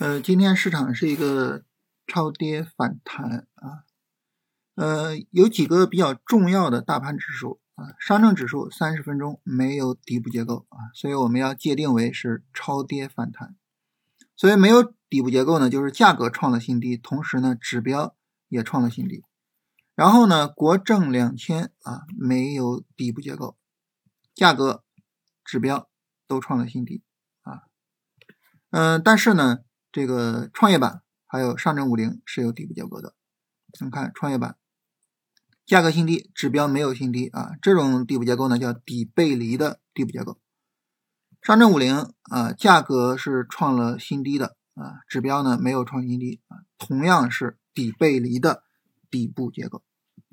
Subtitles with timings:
[0.00, 1.62] 呃，今天市场是一个
[2.04, 3.84] 超跌反弹啊，
[4.74, 13.54] 呃，有几个比较重要的大盘指数啊，上证指数三十分钟没有底部结构啊，所以我们要界定为是超跌反弹。
[14.34, 18.16] 所以没有底部结构呢，就是价格创了新低，同时呢指标
[18.48, 19.22] 也创了新低。
[19.94, 23.56] 然后呢，国证两千啊没有底部结构，
[24.34, 24.82] 价格、
[25.44, 25.88] 指标
[26.26, 27.04] 都创了新低
[27.42, 27.62] 啊，
[28.70, 29.60] 嗯，但是呢。
[29.94, 33.14] 这个创业板还有上证五零是有底部结构的，
[33.78, 34.56] 咱们看创业板
[35.64, 40.36] 价格新低，指标没有新低啊，这种底部结构呢叫底背离的底部结构。
[41.42, 48.64] 上证五零啊，价格是创了新低的啊，指标呢没有创新低啊，同样是底背离的
[49.12, 49.84] 底部结构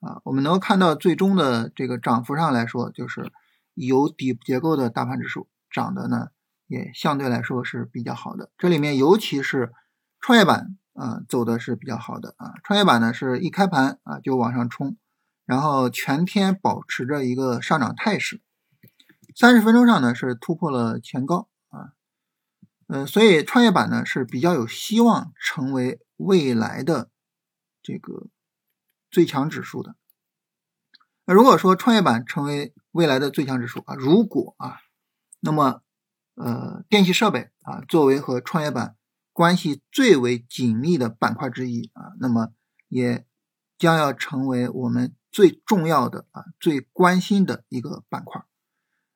[0.00, 0.20] 啊。
[0.24, 3.30] 我们能够看到最终的这个涨幅上来说，就是
[3.74, 6.30] 有底部结构的大盘指数涨的呢。
[6.66, 9.72] 也相对来说是比较好的，这里面尤其是
[10.20, 14.96] 创业板啊走的是比较好的啊，创业板呢是一开盘啊就往上冲，
[15.44, 18.40] 然后全天保持着一个上涨态势，
[19.36, 21.92] 三十分钟上呢是突破了前高啊，
[22.86, 27.10] 呃，所以创业板呢是比较有希望成为未来的
[27.82, 28.28] 这个
[29.10, 29.96] 最强指数的。
[31.26, 34.78] 那如果说创业板成为未来的最强指数啊，如果啊，
[35.40, 35.82] 那么
[36.34, 38.96] 呃，电气设备啊，作为和创业板
[39.32, 42.52] 关系最为紧密的板块之一啊，那么
[42.88, 43.26] 也
[43.78, 48.44] 将要成为我们最重要的啊、最关心的一个板块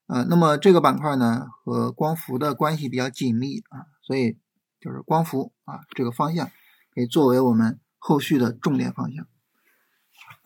[0.07, 0.23] 啊。
[0.25, 4.39] 那么这个板块呢，和光伏的关系比较紧密啊，所以
[4.81, 6.51] 就是光伏啊这个方向
[6.95, 9.27] 可以作为我们后续的重点方向。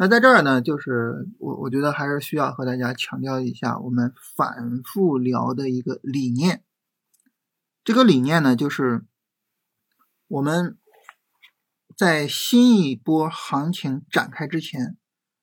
[0.02, 6.64] 那在这儿呢，就是我我觉得还是需要和大家强调一下，我们反复聊的一个理念。
[7.84, 9.04] 这个理念呢，就是
[10.26, 10.76] 我们
[11.96, 14.96] 在新一波行情展开之前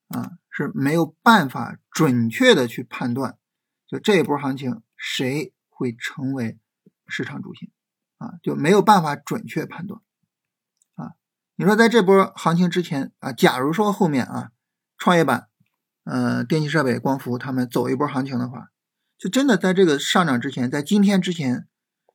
[0.08, 3.38] 啊，是没有办法准确的去判断，
[3.86, 6.58] 就这一波行情谁会成为
[7.06, 7.70] 市场主线
[8.18, 10.02] 啊，就没有办法准确判断。
[11.60, 14.50] 你说在这波行情之前啊，假如说后面啊，
[14.96, 15.48] 创业板、
[16.04, 18.68] 呃，电气设备、光伏他们走一波行情的话，
[19.18, 21.68] 就真的在这个上涨之前，在今天之前，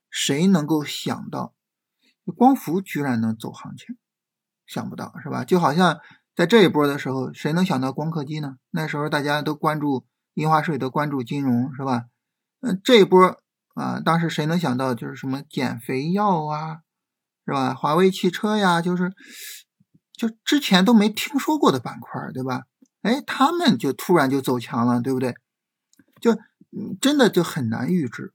[0.10, 1.54] 谁能够想到
[2.36, 3.96] 光伏居然能走行情？
[4.66, 5.46] 想不到是吧？
[5.46, 6.00] 就好像
[6.36, 8.56] 在这一波的时候，谁能想到光刻机呢？
[8.72, 12.06] 那时候大家都关注印花税，都关注金融是吧？
[12.62, 13.40] 嗯，这一波
[13.76, 16.80] 啊，当时谁能想到就是什么减肥药啊？
[17.46, 17.74] 是吧？
[17.74, 19.14] 华为汽车呀，就是
[20.14, 22.64] 就之前都没听说过的板块，对吧？
[23.02, 25.36] 哎，他们就突然就走强了，对不对？
[26.20, 26.38] 就
[27.00, 28.34] 真的就很难预知。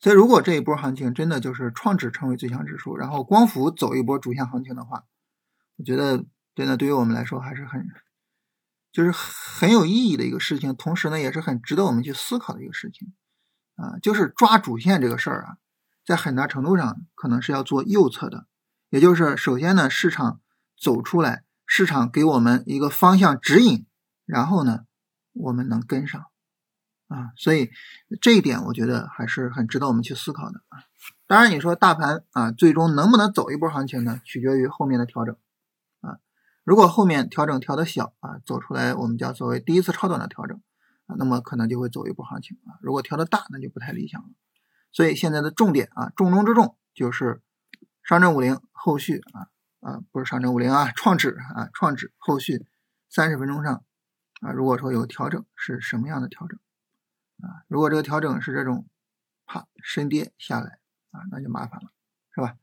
[0.00, 5.04] 所以，如果这一波行情真的就是创指成为最强指数，然后光伏走一波主线行情的话，
[5.76, 6.24] 我觉得
[6.54, 7.86] 真的对于我们来说还是很
[8.90, 13.12] 就是很有意义的一个事情，同时呢，也是很值得我们去思考的一个事情
[13.76, 15.56] 啊，就是抓主线这个事儿啊。
[16.04, 18.46] 在很大程度上，可能是要做右侧的，
[18.90, 20.40] 也就是首先呢，市场
[20.76, 23.86] 走出来，市场给我们一个方向指引，
[24.26, 24.84] 然后呢，
[25.32, 26.26] 我们能跟上
[27.06, 27.30] 啊。
[27.36, 27.70] 所以
[28.20, 30.82] 这一点，我觉得还是很值得我们去思考的啊。
[31.28, 34.20] 当然，你说大盘啊，最终能不能走一波行情呢？
[34.24, 35.36] 取决于后面的调整
[36.00, 36.18] 啊。
[36.64, 40.60] 如果后面调整调的小啊，走出来我们叫所谓第一次超短的调整
[41.06, 42.74] 啊，那么可能就会走一波行情啊。
[42.82, 44.28] 如果调的大，那就不太理想了。
[44.92, 47.40] 所以现在的重点啊，重中之重就是
[48.02, 49.48] 上证五零后续啊
[49.80, 52.66] 啊，不是上证五零啊，创指啊，创指后续
[53.08, 53.84] 三十分钟上
[54.42, 56.58] 啊，如果说有调整，是什么样的调整
[57.40, 57.64] 啊？
[57.68, 58.86] 如果这个调整是这种
[59.46, 60.78] 啪深跌下来
[61.10, 61.90] 啊，那就麻烦了，
[62.34, 62.56] 是吧？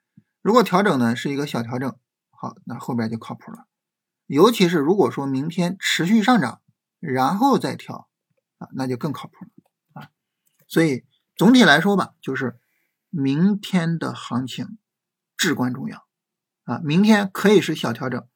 [0.44, 1.98] 如果调整呢是一个小调整，
[2.30, 3.66] 好，那后边就靠谱了。
[4.28, 6.62] 尤其是如果说明天持续上涨，
[7.00, 8.08] 然后再调
[8.60, 10.10] 啊，那就更靠谱了啊。
[10.68, 11.04] 所以。
[11.39, 12.59] 总体来说吧，就是
[13.07, 14.77] 明天的行情
[15.38, 16.06] 至关重要
[16.65, 16.80] 啊！
[16.83, 18.27] 明天可以是小调整，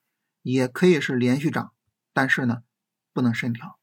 [0.41, 1.73] 也可以是连续涨，
[2.13, 2.63] 但是呢，
[3.11, 3.77] 不能深调。